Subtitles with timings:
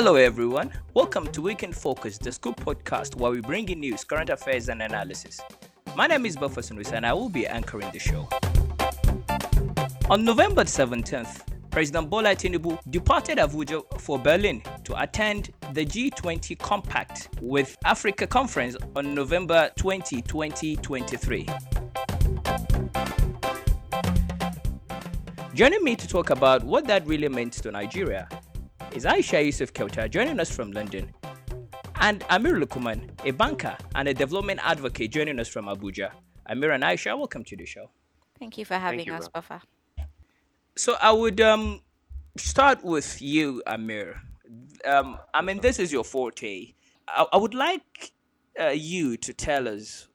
[0.00, 0.70] Hello, everyone.
[0.94, 4.68] Welcome to Week in Focus, the Scoop podcast where we bring in news, current affairs,
[4.68, 5.40] and analysis.
[5.96, 8.28] My name is Sunus, and I will be anchoring the show.
[10.08, 11.40] On November 17th,
[11.72, 18.76] President Bola Tinubu departed Abuja for Berlin to attend the G20 Compact with Africa Conference
[18.94, 21.48] on November 20, 2023.
[25.54, 28.28] Joining me to talk about what that really meant to Nigeria
[28.92, 31.12] is Aisha Yusuf Kauta joining us from London,
[32.00, 36.10] and Amir Lukuman, a banker and a development advocate joining us from Abuja.
[36.46, 37.90] Amir and Aisha, welcome to the show.
[38.38, 39.60] Thank you for having you, us, Buffer.
[40.76, 41.80] So I would um,
[42.36, 44.20] start with you, Amir.
[44.84, 46.72] Um, I mean, this is your forte.
[47.08, 48.12] I, I would like
[48.60, 50.08] uh, you to tell us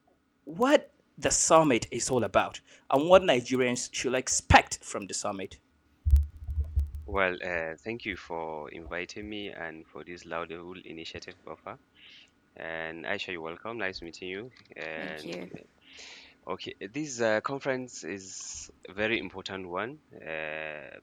[0.44, 5.58] what the summit is all about and what Nigerians should expect from the summit.
[7.06, 11.78] Well, uh, thank you for inviting me and for this Laudable initiative, Buffer.
[12.56, 13.78] And Aisha, you're welcome.
[13.78, 14.52] Nice meeting you.
[14.76, 15.50] And thank you.
[16.46, 19.98] Okay, this uh, conference is a very important one.
[20.14, 20.98] Uh,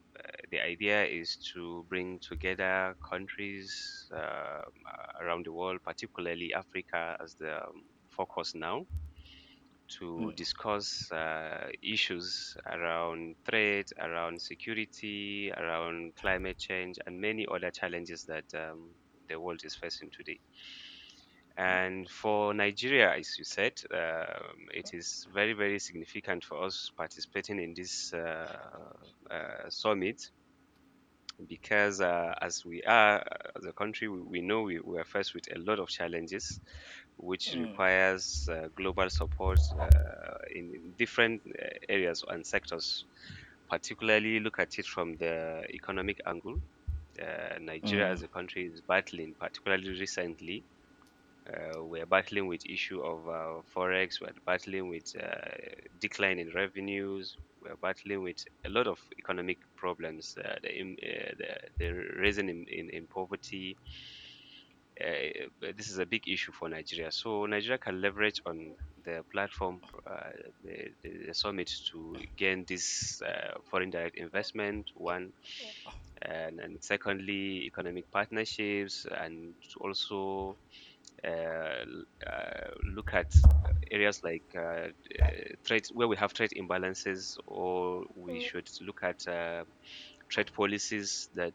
[0.51, 4.61] the idea is to bring together countries uh,
[5.21, 8.85] around the world, particularly Africa, as the um, focus now,
[9.99, 10.35] to mm.
[10.35, 18.45] discuss uh, issues around trade, around security, around climate change, and many other challenges that
[18.55, 18.89] um,
[19.29, 20.39] the world is facing today.
[21.57, 27.59] And for Nigeria, as you said, um, it is very, very significant for us participating
[27.59, 28.47] in this uh,
[29.29, 30.29] uh, summit
[31.47, 33.23] because uh, as we are
[33.55, 36.59] as a country, we, we know we, we, are faced with a lot of challenges,
[37.21, 37.67] which mm.
[37.67, 39.85] requires uh, global support uh,
[40.53, 43.05] in, different uh, areas and sectors.
[43.69, 46.59] Particularly, look at it from the economic angle.
[47.61, 48.11] Nigeria, mm.
[48.11, 50.63] as a country, is battling, particularly recently,
[51.49, 54.21] uh, we're battling with issue of uh, forex.
[54.21, 55.49] We're battling with uh,
[55.99, 57.37] decline in revenues.
[57.61, 60.37] We're battling with a lot of economic problems.
[60.37, 63.75] Uh, the, uh, the, the raising in, in, in poverty.
[65.01, 67.11] Uh, this is a big issue for Nigeria.
[67.11, 68.71] So Nigeria can leverage on
[69.03, 69.81] the platform,
[70.63, 73.21] the, the, summit, to gain this
[73.69, 74.91] foreign direct investment.
[74.95, 75.31] One.
[76.21, 80.55] And, and secondly, economic partnerships, and also
[81.23, 81.85] uh,
[82.25, 83.31] uh, look at
[83.91, 84.87] areas like uh,
[85.63, 88.41] trade where we have trade imbalances, or we mm.
[88.41, 89.25] should look at
[90.29, 91.53] trade policies that.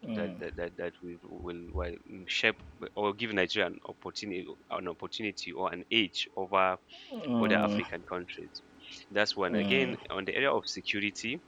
[0.00, 1.94] That, that, that, that will, will, will,
[2.26, 2.56] shape
[2.94, 6.78] or give Nigeria an opportunity, an opportunity or an edge over
[7.12, 7.44] mm.
[7.44, 8.62] other African countries.
[9.10, 9.52] That's one.
[9.52, 9.66] Mm.
[9.66, 11.40] Again, on the area of security,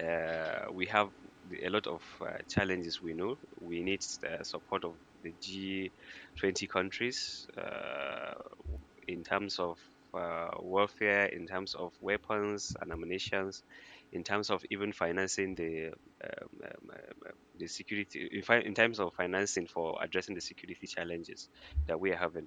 [0.00, 1.08] uh, we have
[1.62, 3.02] a lot of uh, challenges.
[3.02, 8.34] We know we need the support of the G20 countries uh,
[9.06, 9.78] in terms of
[10.14, 13.52] uh, warfare, in terms of weapons and ammunition,
[14.12, 19.00] in terms of even financing the um, um, um, the security, in, fi- in terms
[19.00, 21.48] of financing for addressing the security challenges
[21.86, 22.46] that we are having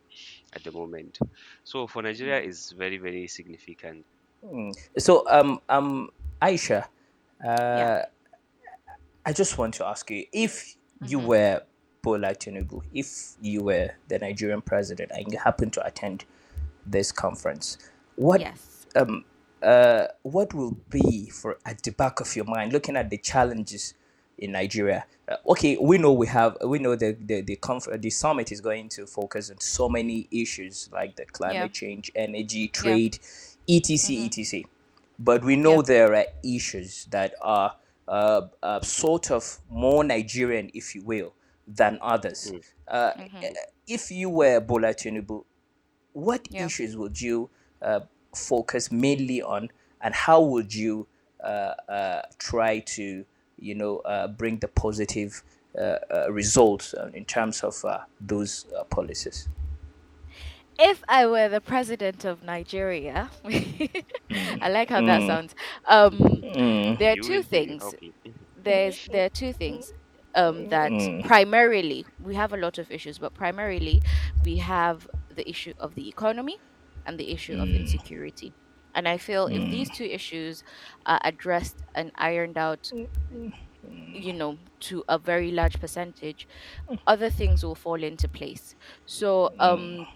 [0.53, 1.19] at the moment.
[1.63, 2.47] So for Nigeria, mm.
[2.47, 4.05] is very very significant.
[4.45, 4.73] Mm.
[4.97, 6.09] So um um
[6.41, 6.88] Aisha, uh,
[7.47, 8.05] yeah.
[9.25, 11.28] I just want to ask you if you mm-hmm.
[11.28, 11.61] were
[12.01, 16.25] Bola Tinubu, if you were the Nigerian president and you happened to attend
[16.85, 17.78] this conference,
[18.16, 18.88] what yes.
[18.95, 19.23] um
[19.63, 23.94] uh what will be for at the back of your mind, looking at the challenges
[24.38, 25.05] in Nigeria?
[25.27, 28.59] Uh, okay, we know we have we know the the the, conf- the summit is
[28.59, 31.67] going to focus on so many issues like the climate yeah.
[31.67, 33.19] change, energy, trade,
[33.67, 33.77] yeah.
[33.77, 34.16] etc.
[34.16, 34.25] Mm-hmm.
[34.25, 34.63] etc.
[35.19, 35.81] But we know yeah.
[35.85, 37.75] there are issues that are
[38.07, 41.33] uh, uh, sort of more Nigerian, if you will,
[41.67, 42.51] than others.
[42.51, 42.63] Mm.
[42.88, 43.45] Uh, mm-hmm.
[43.88, 45.45] If you were Bola Tinubu,
[46.13, 46.66] what yeah.
[46.66, 47.49] issues would you
[47.81, 48.01] uh,
[48.35, 49.69] focus mainly on,
[50.01, 51.07] and how would you
[51.43, 53.25] uh, uh try to,
[53.59, 55.43] you know, uh, bring the positive
[55.79, 55.97] uh,
[56.29, 57.83] results in terms of
[58.19, 59.47] those policies?
[60.79, 65.05] If I were the president of Nigeria, I like how mm.
[65.07, 65.55] that sounds.
[65.85, 66.97] Um, mm.
[66.97, 67.84] There are two things.
[68.63, 69.93] There's there are two things
[70.35, 71.25] um, that mm.
[71.25, 74.01] primarily we have a lot of issues, but primarily
[74.43, 76.57] we have the issue of the economy
[77.05, 77.63] and the issue mm.
[77.63, 78.53] of insecurity.
[78.93, 79.55] And I feel mm.
[79.55, 80.63] if these two issues
[81.05, 82.91] are addressed and ironed out,
[84.13, 86.47] you know, to a very large percentage,
[87.07, 88.75] other things will fall into place.
[89.05, 90.07] So, um,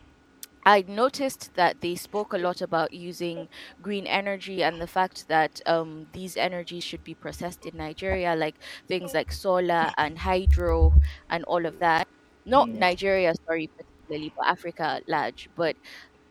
[0.68, 3.50] I noticed that they spoke a lot about using
[3.82, 8.56] green energy and the fact that um, these energies should be processed in Nigeria, like
[8.88, 10.94] things like solar and hydro
[11.30, 12.08] and all of that.
[12.46, 12.80] Not Mm.
[12.80, 15.50] Nigeria, sorry, particularly, but Africa at large.
[15.56, 15.78] But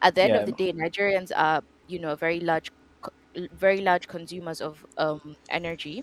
[0.05, 0.47] at the end of Yeah.
[0.47, 2.71] the day, Nigerians are, you know, very large,
[3.03, 3.13] co-
[3.53, 5.21] very large consumers of um,
[5.51, 6.03] energy,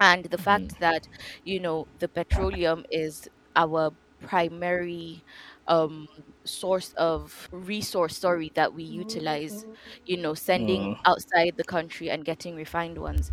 [0.00, 1.02] and the fact that
[1.44, 3.90] you know the petroleum is our
[4.20, 5.24] primary
[5.68, 6.06] um
[6.46, 9.66] source of resource sorry that we utilize
[10.06, 11.00] you know sending Mm.
[11.06, 13.30] outside the country and getting refined ones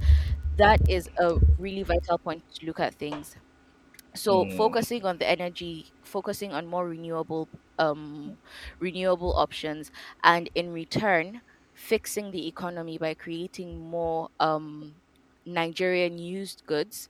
[0.58, 3.36] that is a really vital point to look at things
[4.18, 4.50] so Mm.
[4.50, 7.50] focusing on the energy focusing on more renewable
[7.80, 8.38] um
[8.80, 9.92] renewable options
[10.24, 11.42] and in return
[11.74, 14.96] fixing the economy by creating more um
[15.46, 17.10] Nigerian used goods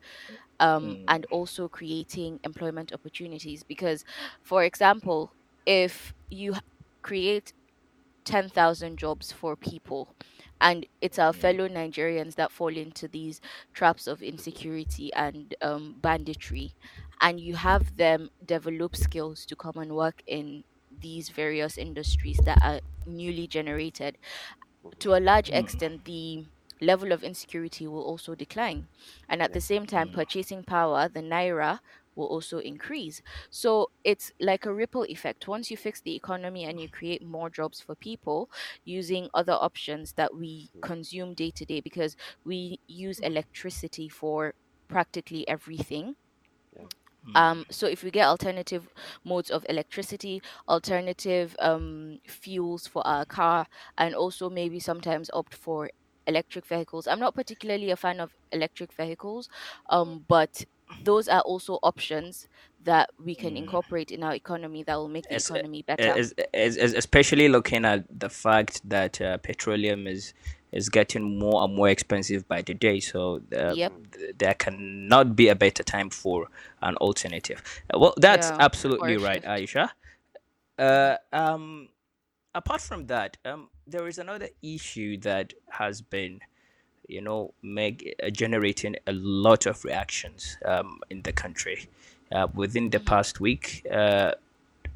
[0.60, 3.64] um, and also creating employment opportunities.
[3.64, 4.04] Because,
[4.44, 5.34] for example,
[5.66, 6.62] if you h-
[7.04, 7.54] create
[8.26, 10.16] 10,000 jobs for people,
[10.62, 13.42] and it's our fellow Nigerians that fall into these
[13.74, 16.74] traps of insecurity and um, banditry,
[17.22, 20.64] and you have them develop skills to come and work in
[21.00, 24.18] these various industries that are newly generated,
[25.00, 26.46] to a large extent, the
[26.82, 28.88] level of insecurity will also decline.
[29.30, 31.80] And at the same time, purchasing power, the naira,
[32.18, 33.22] will also increase.
[33.50, 35.48] So it's like a ripple effect.
[35.48, 38.50] Once you fix the economy and you create more jobs for people
[38.84, 44.54] using other options that we consume day to day, because we use electricity for
[44.90, 46.16] practically everything.
[47.36, 48.88] Um, so if we get alternative
[49.26, 53.68] modes of electricity, alternative um, fuels for our car,
[53.98, 55.90] and also maybe sometimes opt for
[56.26, 57.08] electric vehicles.
[57.08, 59.50] I'm not particularly a fan of electric vehicles,
[59.90, 60.66] um, but
[61.04, 62.48] those are also options
[62.84, 66.18] that we can incorporate in our economy that will make the Es- economy better.
[66.18, 70.34] es- es- es- especially looking at the fact that uh, petroleum is
[70.72, 73.94] is getting more and more expensive by the day so uh, Yep.
[74.12, 76.48] th- there cannot be a better time for
[76.82, 77.64] an alternative
[77.94, 79.90] Uh, well that's Yeah, absolutely right aisha
[80.78, 81.90] uh, um,
[82.54, 86.40] apart from that um, there is another issue that has been
[87.08, 91.88] you know make uh, generating a lot of reactions um, in the country
[92.32, 94.32] uh, within the past week uh,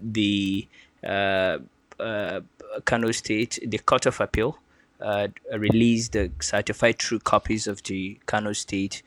[0.01, 0.67] the
[1.03, 1.57] uh,
[1.99, 2.41] uh,
[2.85, 4.57] Kano State, the Court of Appeal,
[4.99, 5.27] uh,
[5.57, 9.03] released the certified true copies of the Kano State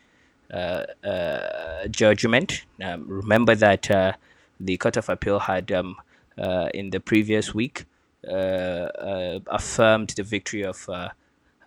[0.52, 2.64] uh, uh, judgment.
[2.82, 4.12] Um, remember that uh,
[4.60, 5.96] the Court of Appeal had, um,
[6.38, 7.86] uh, in the previous week,
[8.26, 10.88] uh, uh, affirmed the victory of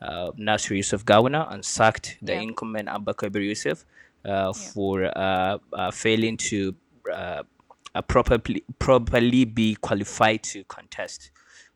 [0.02, 2.42] uh, Nasir Yusuf Gawuna and sacked the Yeah.
[2.42, 3.86] incumbent Abba Kabir Yusuf
[4.26, 6.76] uh, for uh, uh, failing to
[7.14, 7.44] uh,
[8.08, 11.32] properly properly be qualified to contest.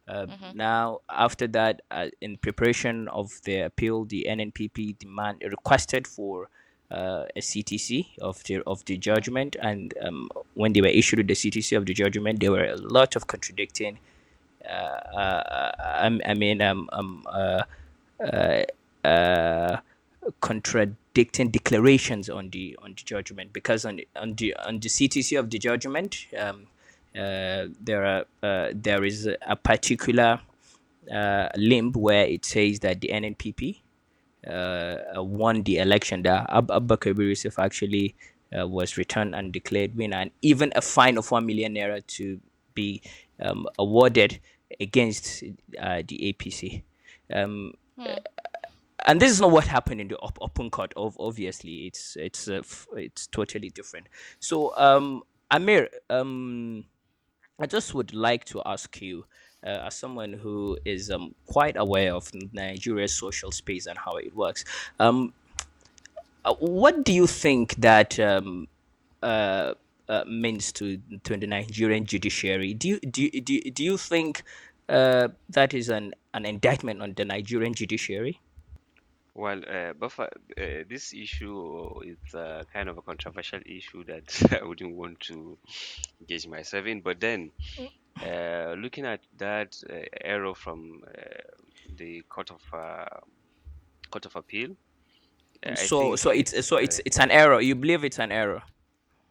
[0.08, 6.50] Uh, Now, after that, uh, in preparation of the appeal, the NNPP demand requested for
[6.92, 11.34] uh, a CTC of the of the judgment, and um, when they were issued the
[11.34, 13.98] CTC of the judgment, there were a lot of contradicting.
[14.66, 14.74] Uh,
[15.16, 15.72] uh,
[16.06, 17.26] I, I mean, um, um,
[20.40, 25.38] contradicting declarations on the on the judgment because on the on the on the CTC
[25.40, 26.68] of the judgment um,
[27.16, 30.40] uh, there are uh, there is a particular
[31.12, 33.80] uh, limb where it says that the NNPP
[34.48, 38.16] uh, uh, won the election that Ab- Abba Kabir Yusuf actually
[38.58, 42.40] uh, was returned and declared winner and even a fine of 1 million naira to
[42.74, 43.02] be
[43.40, 44.40] um, awarded
[44.80, 45.44] against
[45.80, 46.84] uh, the APC.
[47.34, 47.74] Um,
[49.06, 50.94] and this is not what happened in the op- open court.
[50.96, 54.08] Of obviously, it's it's uh, f- it's totally different.
[54.40, 56.86] So, um, Amir, um,
[57.60, 59.26] I just would like to ask you,
[59.66, 64.36] uh, as someone who is um, quite aware of Nigeria's social space and how it
[64.36, 64.66] works,
[65.00, 65.34] um,
[66.46, 68.68] uh, what do you think that um,
[69.24, 69.74] uh,
[70.10, 72.74] uh, means to to the Nigerian judiciary?
[72.74, 74.44] Do you do you, do you, do you think
[74.92, 78.40] uh, that is an, an indictment on the Nigerian judiciary?
[79.34, 84.66] Well, uh, Buffer, uh, this issue is uh, kind of a controversial issue that I
[84.66, 85.58] wouldn't want to
[86.20, 87.00] engage myself in.
[87.00, 87.52] But then,
[88.22, 91.22] uh, looking at that uh, error from uh,
[91.96, 93.06] the Court of uh,
[94.10, 94.76] Court of Appeal,
[95.76, 97.62] So think so it's so it's it's an error.
[97.62, 98.62] You believe it's an error?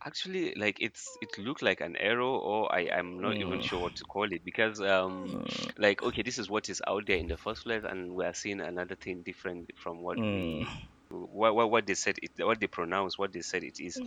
[0.05, 3.81] Actually like it's it looked like an error, or I I'm not even Mm, sure
[3.81, 7.17] what to call it because um mm, like okay, this is what is out there
[7.19, 10.71] in the first place, and we are seeing another thing different from what we
[11.11, 14.01] what, what, what they said it what they pronounce what they said it is.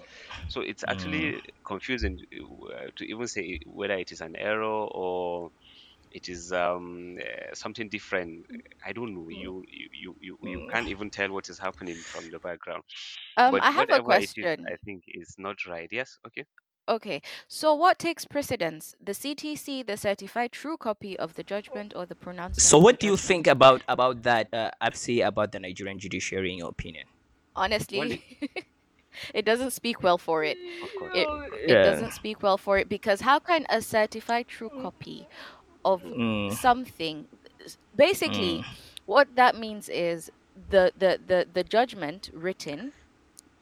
[0.47, 5.51] So it's actually confusing uh, to even say whether it is an error or
[6.13, 8.45] it is um, uh, something different.
[8.85, 9.27] I don't know.
[9.29, 10.71] You you you you mm.
[10.71, 12.83] can't even tell what is happening from the background.
[13.37, 14.61] Um, but I have a question.
[14.61, 15.89] Is, I think is not right.
[15.91, 16.19] Yes.
[16.27, 16.45] Okay.
[16.85, 18.93] Okay, so what takes precedence?
[19.01, 22.61] The CTC, the certified true copy of the judgment, or the pronouncement?
[22.61, 24.53] So, what do you think about about that?
[24.53, 27.05] Uh, say about the Nigerian judiciary, in your opinion?
[27.55, 28.21] Honestly,
[29.33, 30.57] it doesn't speak well for it.
[31.15, 31.83] It, it yeah.
[31.83, 35.27] doesn't speak well for it because how can a certified true copy
[35.85, 36.53] of mm.
[36.53, 37.27] something,
[37.95, 38.65] basically, mm.
[39.05, 40.31] what that means is
[40.69, 42.93] the the the, the judgment written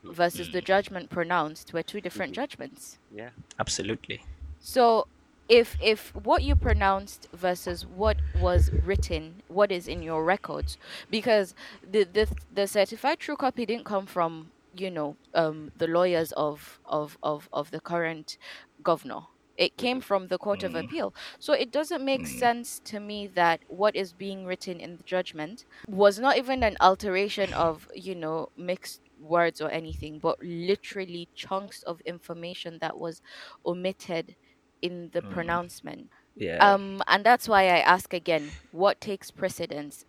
[0.03, 2.41] versus the judgment pronounced were two different mm-hmm.
[2.41, 2.97] judgments.
[3.13, 3.29] Yeah.
[3.59, 4.23] Absolutely.
[4.59, 5.07] So
[5.49, 10.77] if if what you pronounced versus what was written, what is in your records,
[11.09, 11.53] because
[11.89, 16.79] the the, the certified true copy didn't come from you know um, the lawyers of,
[16.85, 18.37] of of of the current
[18.83, 19.21] governor.
[19.62, 20.10] It came mm-hmm.
[20.10, 20.84] from the Court of mm.
[20.84, 21.13] Appeal.
[21.38, 22.39] So it doesn't make mm.
[22.39, 26.77] sense to me that what is being written in the judgment was not even an
[26.82, 33.22] alteration of, you know, mixed words or anything, but literally chunks of information that was
[33.63, 34.36] omitted
[34.82, 35.30] in the mm.
[35.32, 36.10] pronouncement.
[36.36, 36.58] Yeah.
[36.58, 40.06] Um, and that's why I ask again, what takes precedence,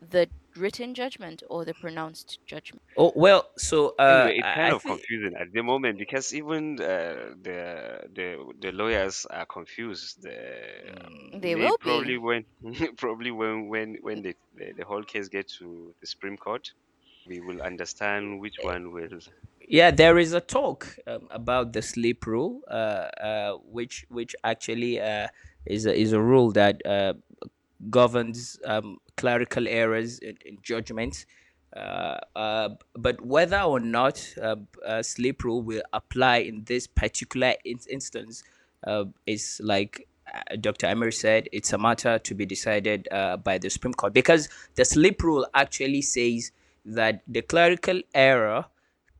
[0.00, 2.82] the written judgment or the pronounced judgment?
[2.96, 6.80] Oh well, so uh, anyway, it's kind I of confusing at the moment because even
[6.80, 10.22] uh, the the the lawyers are confused.
[10.22, 11.32] The, mm.
[11.32, 12.18] they, they, will probably be.
[12.18, 12.44] when
[12.96, 16.72] probably when when when the, the, the whole case gets to the Supreme Court,
[17.26, 19.20] we will understand which one will.
[19.68, 22.74] Yeah, there is a talk um, about the slip rule, uh,
[23.20, 25.28] uh, which which actually uh,
[25.66, 27.14] is a, is a rule that uh,
[27.90, 31.26] governs um, clerical errors in, in judgments.
[31.76, 34.34] Uh, uh, but whether or not
[34.84, 38.42] a slip rule will apply in this particular in- instance
[39.26, 40.08] is like
[40.60, 40.86] Dr.
[40.86, 43.08] Amir said, it's a matter to be decided
[43.44, 46.52] by the Supreme Court because the slip rule actually says
[46.84, 48.66] that the clerical error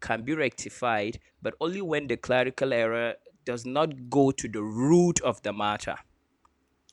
[0.01, 5.21] can be rectified, but only when the clerical error does not go to the root
[5.23, 5.97] of the matter.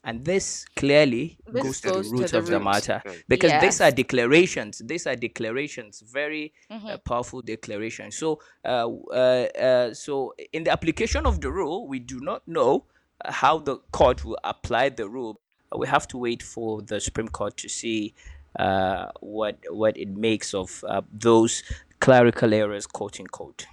[0.06, 2.52] And this clearly this goes, to the root to the of root.
[2.52, 3.62] the matter because yes.
[3.62, 4.82] these are declarations.
[4.84, 6.88] These are declarations, very uh, mm-hmm.
[6.88, 8.18] uh, powerful declarations.
[8.18, 12.86] So, uh, uh, uh, so in the application of the rule, we do not know
[13.26, 15.40] how the court will apply the rule.
[15.76, 18.14] We have to wait for the Supreme Court to see
[18.60, 21.64] uh, what what it makes of uh, those
[22.00, 23.66] clerical errors, quote unquote.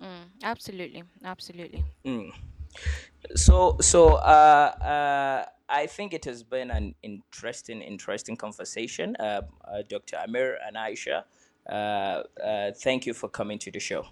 [0.00, 1.84] Mm, absolutely, absolutely.
[2.04, 2.30] Mm.
[3.34, 5.25] So so uh, uh,
[5.76, 10.16] I think it has been an interesting interesting conversation, uh, uh Dr.
[10.24, 11.18] Amir and Aisha.
[11.68, 14.02] Uh, uh, thank you for coming to the show.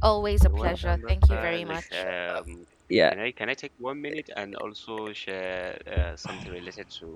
[0.00, 0.96] Always a pleasure.
[1.10, 1.86] Thank you very much.
[1.92, 3.10] Um, yeah.
[3.10, 5.78] Can I can I take one minute and also share
[6.16, 7.08] something related to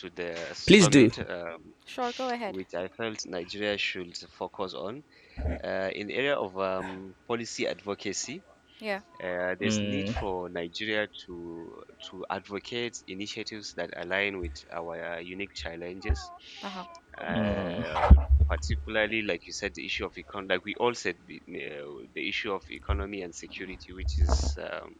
[0.00, 0.30] to the
[0.66, 1.24] Please summit, do.
[1.34, 2.56] Um, sure, go ahead.
[2.56, 5.02] Which I felt Nigeria should focus on
[5.38, 8.42] uh, in the area of um, policy advocacy.
[8.82, 9.02] Yeah.
[9.22, 9.90] Uh, there's mm.
[9.90, 16.18] need for Nigeria to to advocate initiatives that align with our uh, unique challenges.
[16.64, 16.84] Uh-huh.
[17.16, 18.10] Uh,
[18.48, 22.28] particularly, like you said, the issue of econ, like we all said, the, uh, the
[22.28, 24.96] issue of economy and security, which is, um,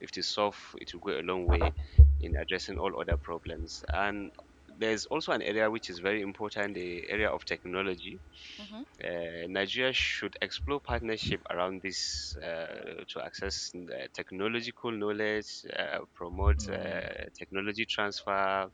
[0.00, 1.72] if it is solved, it will go a long way
[2.20, 3.82] in addressing all other problems.
[3.92, 4.30] And
[4.78, 8.18] there's also an area which is very important, the area of technology.
[8.60, 8.82] Mm-hmm.
[9.04, 13.72] Uh, Nigeria should explore partnership around this uh, to access
[14.14, 17.32] technological knowledge, uh, promote mm.
[17.38, 18.70] technology transfer,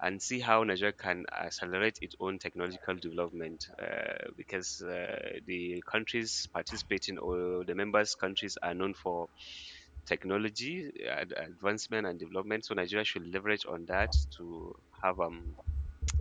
[0.00, 3.66] and see how Nigeria can accelerate its own technological development.
[3.80, 9.28] Uh, because uh, the countries participating or the members countries are known for
[10.06, 10.90] technology
[11.36, 12.64] advancement and development.
[12.64, 15.56] So Nigeria should leverage on that to have um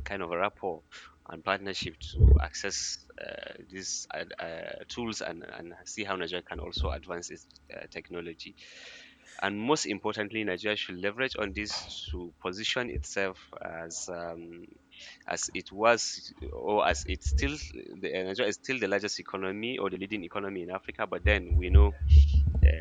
[0.04, 0.82] kind of a rapport
[1.30, 6.60] and partnership to access uh, these uh, uh, tools and, and see how Nigeria can
[6.60, 8.56] also advance its uh, technology.
[9.42, 14.65] And most importantly, Nigeria should leverage on this to position itself as um,
[15.27, 17.58] as it was or as it's still
[18.00, 21.06] the, Nigeria is still the largest economy or the leading economy in Africa.
[21.06, 21.94] But then we know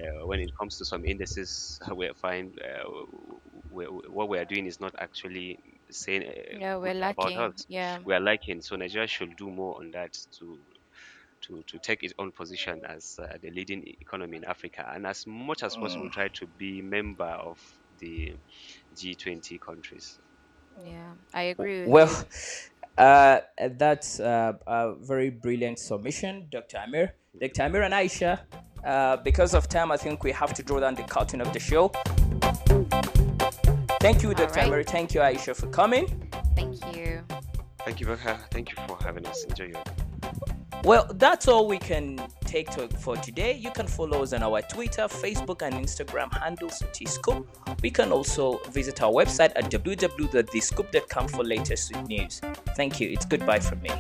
[0.05, 2.85] uh, when it comes to some indices, we find uh,
[3.71, 5.59] we, what we are doing is not actually
[5.91, 8.63] saying uh, yeah we're lacking yeah we are lacking.
[8.63, 10.65] So Nigeria should do more on that to
[11.43, 15.25] to, to take its own position as uh, the leading economy in Africa, and as
[15.27, 16.13] much as possible, mm.
[16.13, 17.59] try to be member of
[17.99, 18.37] the
[18.95, 20.21] G20 countries.
[20.83, 21.87] Yeah, I agree.
[21.87, 22.25] well,
[22.99, 23.41] uh,
[23.79, 26.79] that's uh, a very brilliant submission, Dr.
[26.79, 27.15] Amir.
[27.41, 27.63] Dr.
[27.63, 28.41] Amir and Aisha,
[28.85, 31.61] uh, because of time, I think we have to draw down the curtain of the
[31.61, 31.89] show.
[34.01, 34.61] Thank you, Dr.
[34.61, 34.71] Right.
[34.71, 34.85] Mary.
[34.85, 36.29] Thank you, Aisha, for coming.
[36.55, 37.23] Thank you.
[37.85, 38.39] Thank you, Baka.
[38.51, 39.45] Thank you for having us.
[39.45, 39.83] Enjoy your
[40.85, 43.55] well, that's all we can take to, for today.
[43.55, 47.47] You can follow us on our Twitter, Facebook, and Instagram handles, Tscoop.
[47.83, 52.43] We can also visit our website at www.thescoop.com for latest news.
[52.77, 53.09] Thank you.
[53.09, 53.91] It's goodbye from me.